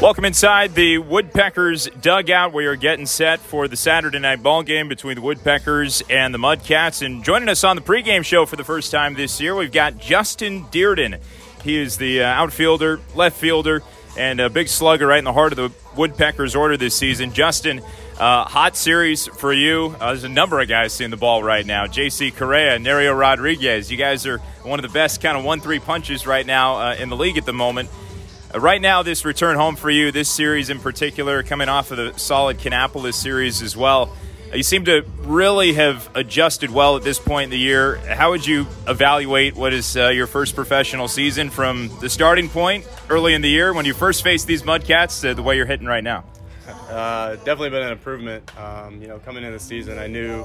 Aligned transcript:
Welcome 0.00 0.24
inside 0.24 0.74
the 0.74 0.96
Woodpeckers 0.96 1.86
dugout. 2.00 2.54
We 2.54 2.64
are 2.64 2.74
getting 2.74 3.04
set 3.04 3.38
for 3.38 3.68
the 3.68 3.76
Saturday 3.76 4.18
night 4.18 4.42
ball 4.42 4.62
game 4.62 4.88
between 4.88 5.16
the 5.16 5.20
Woodpeckers 5.20 6.02
and 6.08 6.32
the 6.32 6.38
Mudcats. 6.38 7.04
And 7.04 7.22
joining 7.22 7.50
us 7.50 7.64
on 7.64 7.76
the 7.76 7.82
pregame 7.82 8.24
show 8.24 8.46
for 8.46 8.56
the 8.56 8.64
first 8.64 8.90
time 8.90 9.12
this 9.12 9.38
year, 9.42 9.54
we've 9.54 9.70
got 9.70 9.98
Justin 9.98 10.64
Dirden. 10.72 11.20
He 11.62 11.76
is 11.76 11.98
the 11.98 12.22
uh, 12.22 12.28
outfielder, 12.28 12.98
left 13.14 13.36
fielder, 13.36 13.82
and 14.16 14.40
a 14.40 14.48
big 14.48 14.68
slugger 14.68 15.06
right 15.06 15.18
in 15.18 15.24
the 15.24 15.34
heart 15.34 15.52
of 15.52 15.56
the 15.58 15.70
Woodpeckers 15.94 16.56
order 16.56 16.78
this 16.78 16.96
season. 16.96 17.34
Justin, 17.34 17.82
uh, 18.18 18.44
hot 18.44 18.78
series 18.78 19.26
for 19.26 19.52
you. 19.52 19.94
Uh, 20.00 20.06
there's 20.06 20.24
a 20.24 20.30
number 20.30 20.60
of 20.60 20.68
guys 20.68 20.94
seeing 20.94 21.10
the 21.10 21.18
ball 21.18 21.42
right 21.42 21.66
now. 21.66 21.86
J.C. 21.86 22.30
Correa, 22.30 22.78
Nerio 22.78 23.16
Rodriguez. 23.16 23.90
You 23.90 23.98
guys 23.98 24.26
are 24.26 24.38
one 24.62 24.78
of 24.78 24.82
the 24.82 24.94
best 24.94 25.20
kind 25.20 25.36
of 25.36 25.44
one-three 25.44 25.80
punches 25.80 26.26
right 26.26 26.46
now 26.46 26.76
uh, 26.76 26.94
in 26.94 27.10
the 27.10 27.16
league 27.16 27.36
at 27.36 27.44
the 27.44 27.52
moment. 27.52 27.90
Right 28.54 28.82
now, 28.82 29.04
this 29.04 29.24
return 29.24 29.56
home 29.56 29.76
for 29.76 29.90
you, 29.90 30.10
this 30.10 30.28
series 30.28 30.70
in 30.70 30.80
particular, 30.80 31.44
coming 31.44 31.68
off 31.68 31.92
of 31.92 31.98
the 31.98 32.18
solid 32.18 32.58
Kannapolis 32.58 33.14
series 33.14 33.62
as 33.62 33.76
well. 33.76 34.16
You 34.52 34.64
seem 34.64 34.86
to 34.86 35.04
really 35.18 35.74
have 35.74 36.10
adjusted 36.16 36.68
well 36.70 36.96
at 36.96 37.04
this 37.04 37.20
point 37.20 37.44
in 37.44 37.50
the 37.50 37.58
year. 37.58 37.98
How 37.98 38.30
would 38.30 38.44
you 38.44 38.66
evaluate 38.88 39.54
what 39.54 39.72
is 39.72 39.96
uh, 39.96 40.08
your 40.08 40.26
first 40.26 40.56
professional 40.56 41.06
season 41.06 41.50
from 41.50 41.90
the 42.00 42.10
starting 42.10 42.48
point 42.48 42.88
early 43.08 43.34
in 43.34 43.42
the 43.42 43.48
year 43.48 43.72
when 43.72 43.84
you 43.84 43.94
first 43.94 44.24
faced 44.24 44.48
these 44.48 44.64
Mudcats 44.64 45.20
to 45.20 45.32
the 45.32 45.44
way 45.44 45.54
you're 45.54 45.66
hitting 45.66 45.86
right 45.86 46.02
now? 46.02 46.24
Uh, 46.88 47.36
definitely 47.36 47.70
been 47.70 47.84
an 47.84 47.92
improvement. 47.92 48.58
Um, 48.58 49.00
you 49.00 49.06
know, 49.06 49.20
coming 49.20 49.44
into 49.44 49.58
the 49.58 49.64
season, 49.64 49.96
I 49.96 50.08
knew 50.08 50.42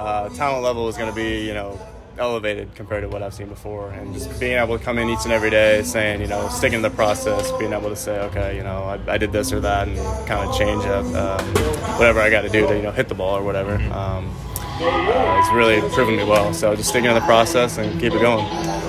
uh, 0.00 0.30
talent 0.30 0.64
level 0.64 0.86
was 0.86 0.96
going 0.96 1.10
to 1.10 1.14
be, 1.14 1.46
you 1.46 1.52
know, 1.52 1.78
elevated 2.18 2.74
compared 2.74 3.02
to 3.02 3.08
what 3.08 3.22
I've 3.22 3.34
seen 3.34 3.48
before. 3.48 3.90
And 3.90 4.14
just 4.14 4.38
being 4.38 4.58
able 4.58 4.78
to 4.78 4.84
come 4.84 4.98
in 4.98 5.08
each 5.08 5.24
and 5.24 5.32
every 5.32 5.50
day 5.50 5.82
saying, 5.82 6.20
you 6.20 6.26
know, 6.26 6.48
sticking 6.48 6.82
to 6.82 6.88
the 6.88 6.94
process, 6.94 7.50
being 7.52 7.72
able 7.72 7.88
to 7.88 7.96
say, 7.96 8.18
okay, 8.20 8.56
you 8.56 8.62
know, 8.62 8.84
I, 8.84 9.14
I 9.14 9.18
did 9.18 9.32
this 9.32 9.52
or 9.52 9.60
that 9.60 9.88
and 9.88 9.96
kind 10.26 10.48
of 10.48 10.56
change 10.56 10.84
up 10.84 11.04
um, 11.06 11.46
whatever 11.98 12.20
I 12.20 12.30
got 12.30 12.42
to 12.42 12.48
do 12.48 12.66
to, 12.66 12.76
you 12.76 12.82
know, 12.82 12.92
hit 12.92 13.08
the 13.08 13.14
ball 13.14 13.36
or 13.36 13.42
whatever. 13.42 13.74
Um, 13.92 14.34
uh, 14.76 15.40
it's 15.40 15.52
really 15.52 15.80
proven 15.94 16.16
me 16.16 16.24
well. 16.24 16.52
So 16.52 16.74
just 16.74 16.88
sticking 16.88 17.08
to 17.08 17.14
the 17.14 17.20
process 17.20 17.78
and 17.78 18.00
keep 18.00 18.12
it 18.12 18.20
going. 18.20 18.44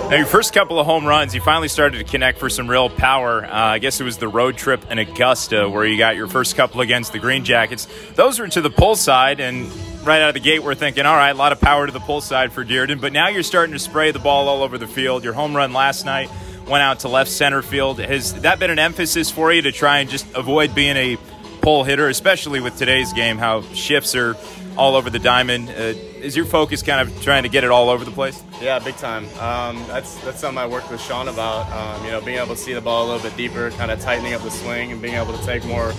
Now, 0.09 0.17
your 0.17 0.25
first 0.25 0.53
couple 0.53 0.80
of 0.80 0.86
home 0.86 1.05
runs, 1.05 1.33
you 1.33 1.42
finally 1.42 1.67
started 1.67 1.97
to 1.97 2.03
connect 2.03 2.39
for 2.39 2.49
some 2.49 2.69
real 2.69 2.89
power. 2.89 3.45
Uh, 3.45 3.49
I 3.52 3.80
guess 3.80 3.99
it 3.99 4.03
was 4.03 4.17
the 4.17 4.27
road 4.27 4.58
trip 4.58 4.92
in 4.92 4.99
Augusta 4.99 5.69
where 5.69 5.86
you 5.86 5.97
got 5.97 6.16
your 6.16 6.27
first 6.27 6.55
couple 6.55 6.81
against 6.81 7.11
the 7.11 7.19
Green 7.19 7.44
Jackets. 7.44 7.88
Those 8.14 8.39
were 8.39 8.47
to 8.47 8.61
the 8.61 8.69
pull 8.69 8.95
side, 8.95 9.39
and 9.39 9.71
right 10.06 10.22
out 10.22 10.30
of 10.30 10.34
the 10.36 10.39
gate, 10.39 10.64
we're 10.64 10.75
thinking, 10.75 11.06
all 11.06 11.16
right, 11.16 11.31
a 11.31 11.38
lot 11.38 11.52
of 11.52 11.59
power 11.59 11.86
to 11.86 11.92
the 11.92 12.00
pull 12.00 12.22
side 12.22 12.52
for 12.53 12.64
Dirden. 12.64 13.02
But 13.02 13.14
now 13.14 13.28
you're 13.30 13.44
starting 13.44 13.73
to 13.73 13.80
spray 13.80 14.11
the 14.11 14.20
ball 14.20 14.48
all 14.48 14.61
over 14.61 14.78
the 14.78 14.88
field. 14.88 15.23
Your 15.23 15.34
home 15.34 15.56
run 15.56 15.73
last 15.73 16.06
night 16.06 16.30
went 16.67 16.84
out 16.84 17.00
to 17.00 17.08
left 17.08 17.30
center 17.30 17.61
field. 17.61 18.00
Has 18.00 18.33
that 18.42 18.59
been 18.59 18.72
an 18.72 18.80
emphasis 18.80 19.30
for 19.31 19.52
you 19.52 19.64
to 19.64 19.72
try 19.72 20.00
and 20.00 20.09
just 20.09 20.26
avoid 20.36 20.73
being 20.76 20.95
a 20.95 21.17
pull 21.61 21.83
hitter, 21.83 22.08
especially 22.09 22.59
with 22.59 22.78
today's 22.78 23.11
game, 23.14 23.38
how 23.38 23.61
shifts 23.73 24.16
are 24.16 24.36
all 24.78 24.95
over 24.95 25.09
the 25.09 25.20
diamond? 25.20 25.70
Uh, 25.70 25.94
is 26.22 26.36
your 26.36 26.45
focus 26.45 26.81
kind 26.81 27.08
of 27.08 27.22
trying 27.22 27.44
to 27.44 27.50
get 27.50 27.64
it 27.64 27.72
all 27.72 27.89
over 27.89 28.06
the 28.06 28.11
place? 28.11 28.44
Yeah, 28.61 28.80
big 28.80 28.95
time. 28.98 29.26
Um, 29.39 29.83
that's 29.88 30.16
that's 30.23 30.39
something 30.39 30.58
I 30.58 30.67
worked 30.67 30.89
with 30.92 31.02
Sean 31.02 31.28
about. 31.28 31.72
Um, 31.72 32.06
you 32.06 32.11
know, 32.11 32.22
being 32.22 32.38
able 32.38 32.56
to 32.56 32.61
see 32.61 32.73
the 32.73 32.81
ball 32.81 33.06
a 33.06 33.08
little 33.11 33.30
bit 33.30 33.38
deeper, 33.38 33.70
kind 33.72 33.92
of 33.92 34.00
tightening 34.00 34.33
up 34.33 34.42
the 34.42 34.52
swing, 34.52 34.92
and 34.92 35.02
being 35.02 35.16
able 35.16 35.38
to 35.38 35.45
take 35.45 35.66
more 35.66 35.92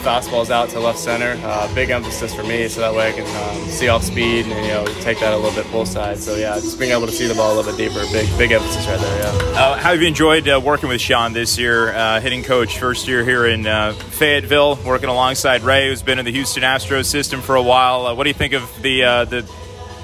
fastballs 0.00 0.50
out 0.50 0.68
to 0.70 0.80
left 0.80 0.98
center. 0.98 1.40
Uh, 1.44 1.72
big 1.74 1.90
emphasis 1.90 2.34
for 2.34 2.42
me, 2.42 2.68
so 2.68 2.80
that 2.80 2.94
way 2.94 3.08
I 3.08 3.12
can 3.12 3.26
um, 3.36 3.68
see 3.68 3.88
off 3.88 4.02
speed 4.02 4.46
and 4.46 4.66
you 4.66 4.72
know 4.72 4.84
take 5.00 5.20
that 5.20 5.32
a 5.32 5.36
little 5.36 5.54
bit 5.62 5.70
pull 5.70 5.86
side. 5.86 6.18
So 6.18 6.36
yeah, 6.36 6.54
just 6.54 6.78
being 6.78 6.92
able 6.92 7.06
to 7.06 7.12
see 7.12 7.26
the 7.26 7.34
ball 7.34 7.54
a 7.54 7.56
little 7.56 7.76
bit 7.76 7.88
deeper, 7.88 8.04
big 8.12 8.28
big 8.38 8.52
emphasis 8.52 8.86
right 8.86 8.98
there. 8.98 9.18
Yeah. 9.18 9.60
Uh, 9.60 9.76
how 9.76 9.90
have 9.90 10.00
you 10.00 10.08
enjoyed 10.08 10.48
uh, 10.48 10.60
working 10.62 10.88
with 10.88 11.00
Sean 11.00 11.32
this 11.32 11.58
year, 11.58 11.92
uh, 11.94 12.20
hitting 12.20 12.42
coach 12.42 12.78
first 12.78 13.08
year 13.08 13.24
here 13.24 13.46
in 13.46 13.66
uh, 13.66 13.92
Fayetteville, 13.92 14.76
working 14.84 15.08
alongside 15.08 15.62
Ray, 15.62 15.88
who's 15.88 16.02
been 16.02 16.18
in 16.18 16.24
the 16.24 16.32
Houston 16.32 16.62
Astros 16.62 17.06
system 17.06 17.40
for 17.40 17.56
a 17.56 17.62
while. 17.62 18.06
Uh, 18.06 18.14
what 18.14 18.24
do 18.24 18.30
you 18.30 18.34
think 18.34 18.52
of 18.52 18.82
the 18.82 19.00
the 19.00 19.50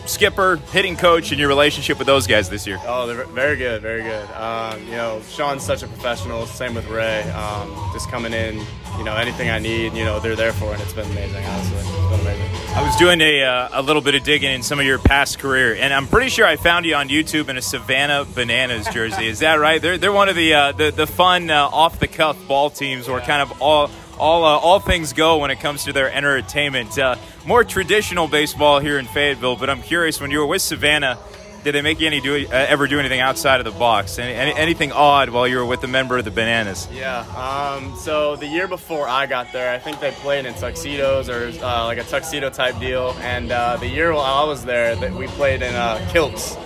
skipper, 0.09 0.57
hitting 0.73 0.97
coach, 0.97 1.31
and 1.31 1.39
your 1.39 1.49
relationship 1.49 1.99
with 1.99 2.06
those 2.06 2.27
guys 2.27 2.49
this 2.49 2.67
year? 2.67 2.78
Oh, 2.87 3.06
they're 3.06 3.25
very 3.27 3.56
good, 3.56 3.83
very 3.83 4.03
good. 4.03 4.31
Um, 4.33 4.83
you 4.84 4.93
know, 4.93 5.21
Sean's 5.28 5.62
such 5.62 5.83
a 5.83 5.87
professional. 5.87 6.47
Same 6.47 6.75
with 6.75 6.87
Ray. 6.89 7.22
Um, 7.31 7.75
just 7.93 8.11
coming 8.11 8.33
in, 8.33 8.65
you 8.99 9.05
know, 9.05 9.16
anything 9.16 9.50
I 9.50 9.59
need, 9.59 9.93
you 9.95 10.05
know, 10.05 10.21
they're 10.21 10.37
there 10.37 10.53
for, 10.53 10.72
and 10.72 10.83
it's 10.83 10.93
been 10.93 11.11
amazing. 11.11 11.45
Honestly, 11.45 11.78
it's 11.78 12.11
been 12.11 12.21
amazing. 12.21 12.47
I 12.77 12.83
was 12.83 12.97
doing 12.97 13.21
a, 13.22 13.43
uh, 13.43 13.69
a 13.72 13.83
little 13.83 14.03
bit 14.03 14.15
of 14.15 14.22
digging 14.22 14.53
in 14.53 14.62
some 14.62 14.78
of 14.78 14.84
your 14.84 14.99
past 14.99 15.39
career, 15.39 15.75
and 15.75 15.95
I'm 15.95 16.06
pretty 16.06 16.28
sure 16.28 16.45
I 16.45 16.56
found 16.56 16.84
you 16.84 16.95
on 16.95 17.09
YouTube 17.09 17.49
in 17.49 17.56
a 17.56 17.62
Savannah 17.62 18.27
Bananas 18.27 18.87
jersey. 18.93 19.28
Is 19.28 19.39
that 19.39 19.55
right? 19.55 19.81
They're, 19.81 19.97
they're 19.97 20.12
one 20.12 20.28
of 20.28 20.37
the 20.37 20.53
uh, 20.53 20.72
the, 20.72 20.91
the 20.91 21.06
fun 21.06 21.49
uh, 21.49 21.69
off 21.72 21.99
the 22.00 22.06
cuff 22.06 22.37
ball 22.47 22.69
teams, 22.69 23.09
where 23.09 23.21
kind 23.21 23.41
of 23.41 23.62
all 23.62 23.91
all 24.19 24.44
uh, 24.44 24.59
all 24.59 24.81
things 24.81 25.12
go 25.12 25.38
when 25.38 25.50
it 25.50 25.60
comes 25.60 25.84
to 25.84 25.93
their 25.93 26.12
entertainment. 26.12 26.99
Uh, 26.99 27.16
more 27.44 27.65
traditional 27.65 28.28
baseball 28.28 28.81
here 28.81 28.99
in 28.99 29.06
Fayetteville, 29.06 29.56
but 29.56 29.71
I'm 29.71 29.82
curious 29.82 30.21
when 30.21 30.31
you 30.31 30.38
were 30.38 30.47
with 30.47 30.62
Savannah, 30.62 31.19
did 31.66 31.75
they 31.75 31.82
make 31.82 31.99
you 31.99 32.06
any 32.06 32.21
do 32.21 32.47
uh, 32.47 32.53
ever 32.53 32.87
do 32.87 33.00
anything 33.00 33.19
outside 33.19 33.59
of 33.59 33.65
the 33.65 33.77
box? 33.77 34.21
Any, 34.21 34.34
any, 34.34 34.54
anything 34.54 34.93
odd 34.93 35.31
while 35.31 35.49
you 35.49 35.56
were 35.56 35.65
with 35.65 35.82
a 35.82 35.88
member 35.88 36.16
of 36.16 36.25
the 36.25 36.31
Bananas? 36.31 36.88
Yeah. 36.93 37.21
Um, 37.37 37.97
so 37.97 38.37
the 38.37 38.47
year 38.47 38.69
before 38.69 39.09
I 39.09 39.27
got 39.27 39.53
there, 39.53 39.75
I 39.75 39.78
think 39.81 39.99
they 39.99 40.12
played 40.12 40.47
in 40.47 40.54
tuxedos 40.54 41.28
or 41.28 41.48
uh, 41.65 41.84
like 41.87 41.98
a 41.98 42.04
tuxedo 42.04 42.50
type 42.50 42.78
deal, 42.78 43.16
and 43.21 43.50
uh, 43.50 43.78
the 43.78 43.88
year 43.88 44.12
while 44.12 44.22
I 44.22 44.44
was 44.44 44.65
there, 44.65 44.94
that 44.94 45.12
we 45.12 45.27
played 45.27 45.60
in 45.60 45.75
uh, 45.75 46.09
kilts. 46.12 46.56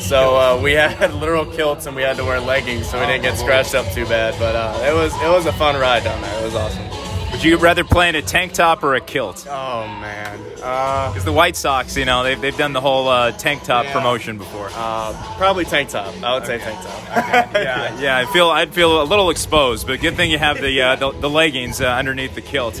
So 0.00 0.36
uh, 0.36 0.60
we 0.60 0.72
had 0.72 1.14
literal 1.14 1.46
kilts 1.46 1.86
and 1.86 1.94
we 1.94 2.02
had 2.02 2.16
to 2.16 2.24
wear 2.24 2.40
leggings, 2.40 2.90
so 2.90 2.98
we 2.98 3.06
didn't 3.06 3.22
get 3.22 3.38
scratched 3.38 3.76
up 3.76 3.86
too 3.92 4.06
bad. 4.06 4.34
But 4.40 4.56
uh, 4.56 4.90
it 4.90 4.92
was 4.92 5.14
it 5.22 5.28
was 5.28 5.46
a 5.46 5.52
fun 5.52 5.76
ride 5.76 6.02
down 6.02 6.20
there. 6.20 6.40
It 6.40 6.44
was 6.44 6.56
awesome. 6.56 6.97
Would 7.32 7.44
you 7.44 7.56
rather 7.56 7.84
play 7.84 8.08
in 8.08 8.16
a 8.16 8.22
tank 8.22 8.52
top 8.52 8.82
or 8.82 8.94
a 8.96 9.00
kilt? 9.00 9.46
Oh 9.48 9.86
man, 9.86 10.40
uh, 10.62 11.10
Because 11.10 11.24
the 11.24 11.32
White 11.32 11.54
Sox, 11.56 11.96
you 11.96 12.04
know, 12.04 12.24
they've, 12.24 12.40
they've 12.40 12.56
done 12.56 12.72
the 12.72 12.80
whole 12.80 13.06
uh, 13.08 13.30
tank 13.32 13.62
top 13.62 13.84
Yeah. 13.84 13.92
promotion 13.92 14.38
before. 14.38 14.70
uh, 14.74 15.12
probably 15.36 15.64
tank 15.64 15.90
top. 15.90 16.12
I 16.22 16.34
would 16.34 16.46
say 16.46 16.58
tank 16.58 16.80
top. 16.82 17.02
yeah, 17.54 17.98
yeah. 18.00 18.16
I 18.18 18.24
feel 18.32 18.48
I'd 18.50 18.74
feel 18.74 19.02
a 19.02 19.04
little 19.04 19.30
exposed, 19.30 19.86
but 19.86 20.00
good 20.00 20.16
thing 20.16 20.30
you 20.30 20.38
have 20.38 20.60
the 20.60 20.80
uh, 20.82 20.96
the, 20.96 21.10
the 21.12 21.30
leggings 21.30 21.80
uh, 21.80 21.86
underneath 21.86 22.34
the 22.34 22.40
kilt. 22.42 22.80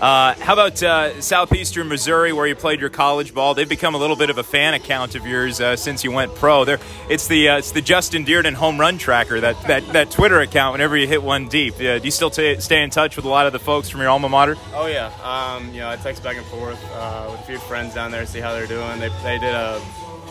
Uh, 0.00 0.34
how 0.34 0.52
about 0.52 0.82
uh, 0.82 1.20
southeastern 1.22 1.88
Missouri, 1.88 2.32
where 2.32 2.46
you 2.46 2.54
played 2.54 2.80
your 2.80 2.90
college 2.90 3.32
ball? 3.32 3.54
They've 3.54 3.68
become 3.68 3.94
a 3.94 3.98
little 3.98 4.16
bit 4.16 4.28
of 4.28 4.36
a 4.36 4.42
fan 4.42 4.74
account 4.74 5.14
of 5.14 5.26
yours 5.26 5.58
uh, 5.58 5.74
since 5.74 6.04
you 6.04 6.12
went 6.12 6.34
pro. 6.34 6.66
There, 6.66 6.78
it's 7.08 7.28
the 7.28 7.48
uh, 7.48 7.58
it's 7.58 7.72
the 7.72 7.80
Justin 7.80 8.24
Dirden 8.24 8.52
home 8.52 8.78
run 8.78 8.98
tracker 8.98 9.40
that, 9.40 9.60
that, 9.62 9.86
that 9.94 10.10
Twitter 10.10 10.40
account. 10.40 10.72
Whenever 10.72 10.98
you 10.98 11.06
hit 11.06 11.22
one 11.22 11.48
deep, 11.48 11.76
uh, 11.76 11.98
do 11.98 12.04
you 12.04 12.10
still 12.10 12.30
t- 12.30 12.60
stay 12.60 12.82
in 12.82 12.90
touch 12.90 13.16
with 13.16 13.24
a 13.24 13.28
lot 13.28 13.46
of 13.46 13.54
the 13.54 13.58
folks 13.58 13.88
from 13.88 14.00
your 14.00 14.10
alma 14.10 14.28
mater? 14.28 14.56
Oh 14.74 14.86
yeah, 14.86 15.10
um, 15.22 15.72
you 15.72 15.80
know 15.80 15.88
I 15.88 15.96
text 15.96 16.22
back 16.22 16.36
and 16.36 16.46
forth 16.46 16.82
uh, 16.92 17.28
with 17.30 17.40
a 17.40 17.44
few 17.44 17.58
friends 17.58 17.94
down 17.94 18.10
there 18.10 18.26
see 18.26 18.40
how 18.40 18.52
they're 18.52 18.66
doing. 18.66 19.00
They, 19.00 19.08
they 19.22 19.38
did 19.38 19.54
a 19.54 19.80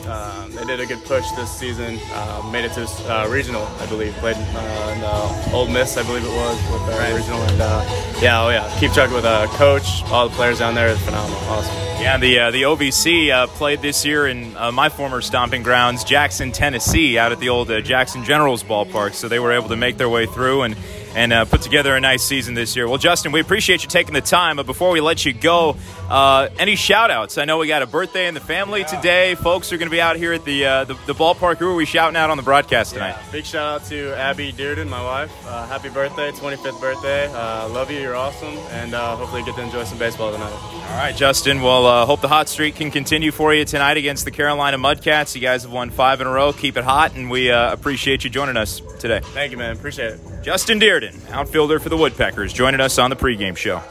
um, 0.08 0.52
they 0.52 0.66
did 0.66 0.80
a 0.80 0.86
good 0.86 1.04
push 1.06 1.30
this 1.32 1.52
season. 1.52 2.00
Uh, 2.12 2.50
made 2.52 2.66
it 2.66 2.74
to 2.74 2.86
uh, 3.12 3.28
regional, 3.30 3.64
I 3.80 3.86
believe. 3.88 4.14
Played 4.16 4.38
uh, 4.38 4.94
in 4.96 5.04
uh, 5.04 5.56
Ole 5.56 5.68
Miss, 5.68 5.98
I 5.98 6.04
believe 6.04 6.24
it 6.24 6.30
was, 6.30 6.72
with 6.72 6.86
the 6.86 7.16
regional. 7.16 7.42
And 7.42 7.62
uh, 7.62 8.20
yeah, 8.22 8.44
oh 8.44 8.50
yeah, 8.50 8.80
keep 8.80 8.92
track 8.92 9.12
with 9.12 9.26
uh, 9.26 9.48
coach. 9.58 10.04
All 10.06 10.30
the 10.30 10.36
players 10.36 10.60
down 10.60 10.76
there 10.76 10.90
is 10.90 11.00
phenomenal, 11.02 11.40
awesome. 11.50 11.74
Yeah, 12.02 12.18
the 12.18 12.40
uh, 12.40 12.52
the 12.52 12.64
OVC 12.64 13.32
uh, 13.32 13.48
played 13.48 13.82
this 13.82 14.06
year 14.06 14.28
in 14.28 14.56
uh, 14.58 14.72
my 14.72 14.90
former 14.90 15.22
stomping 15.22 15.64
grounds, 15.64 16.04
Jackson, 16.04 16.52
Tennessee, 16.52 17.18
out 17.18 17.32
at 17.32 17.40
the 17.40 17.50
old 17.50 17.72
uh, 17.72 17.82
Jackson 17.82 18.24
Generals 18.24 18.64
ballpark. 18.64 19.14
So 19.14 19.28
they 19.28 19.40
were 19.40 19.54
able 19.54 19.70
to 19.70 19.76
make 19.76 19.98
their 19.98 20.10
way 20.10 20.26
through 20.26 20.64
and 20.64 20.76
and 21.16 21.34
uh, 21.34 21.46
put 21.46 21.62
together 21.62 21.96
a 21.96 22.00
nice 22.02 22.24
season 22.24 22.54
this 22.54 22.76
year. 22.76 22.88
Well, 22.88 22.98
Justin, 22.98 23.32
we 23.32 23.40
appreciate 23.40 23.84
you 23.84 23.90
taking 23.90 24.14
the 24.14 24.22
time. 24.22 24.58
But 24.58 24.66
before 24.66 24.92
we 24.92 25.02
let 25.02 25.26
you 25.26 25.34
go, 25.34 25.78
uh, 26.10 26.50
any 26.60 26.76
shout 26.76 27.10
outs? 27.12 27.38
I 27.38 27.46
know 27.46 27.58
we 27.58 27.68
got 27.68 27.82
a 27.82 27.88
birthday 27.88 28.28
in 28.28 28.34
the 28.34 28.40
family 28.40 28.84
today. 28.84 29.36
Folks 29.36 29.72
are 29.72 29.78
going 29.78 29.88
to 29.88 29.92
be 29.96 30.02
out 30.02 30.18
here 30.18 30.34
at 30.34 30.46
the, 30.46 30.66
uh, 30.66 30.84
the 30.84 30.94
the 31.06 31.14
ballpark. 31.14 31.58
Who 31.58 31.70
are 31.70 31.76
we 31.76 31.86
shouting 31.86 32.18
out 32.18 32.30
on 32.30 32.38
the 32.38 32.44
broadcast 32.44 32.94
tonight? 32.94 33.16
Big 33.32 33.46
shout 33.46 33.82
out 33.82 33.88
to 33.90 34.14
Abby 34.18 34.52
Dirden, 34.52 34.88
my 34.90 35.02
wife. 35.04 35.32
Uh, 35.48 35.66
happy 35.68 35.90
birthday, 35.90 36.32
25th 36.32 36.80
birthday. 36.82 37.28
Uh, 37.28 37.70
love 37.70 37.90
you, 37.90 38.00
you're 38.00 38.16
awesome, 38.16 38.58
and 38.72 38.94
uh, 38.94 39.16
hopefully 39.16 39.42
you 39.42 39.46
get 39.46 39.56
to 39.56 39.62
enjoy 39.64 39.84
some 39.84 39.98
baseball 39.98 40.32
tonight. 40.32 40.52
All 40.52 40.98
right, 40.98 41.16
Justin. 41.16 41.62
Well, 41.62 41.86
uh, 41.86 42.06
hope 42.06 42.22
the 42.22 42.28
hot 42.28 42.50
streak 42.50 42.76
can 42.76 42.92
continue 42.92 43.32
for 43.32 43.54
you 43.54 43.66
tonight 43.66 43.98
against 43.98 44.26
the 44.26 44.32
Carolina 44.32 44.78
Mudcats. 44.78 45.36
You 45.36 45.42
guys 45.42 45.64
have 45.64 45.72
won 45.72 45.90
five 45.90 46.22
in 46.22 46.28
a 46.28 46.32
row. 46.32 46.54
Keep 46.54 46.78
it 46.78 46.84
hot, 46.84 47.16
and 47.16 47.30
we 47.30 47.52
uh, 47.52 47.72
appreciate 47.72 48.24
you 48.24 48.30
joining 48.30 48.58
us 48.58 48.82
today. 49.00 49.22
Thank 49.22 49.52
you, 49.52 49.58
man. 49.58 49.76
Appreciate 49.76 50.14
it. 50.14 50.20
Justin 50.44 50.80
Dirden, 50.80 51.05
outfielder 51.30 51.80
for 51.80 51.90
the 51.90 51.98
Woodpeckers, 51.98 52.54
joining 52.54 52.82
us 52.82 52.98
on 52.98 53.10
the 53.10 53.16
pregame 53.16 53.58
show. 53.58 53.82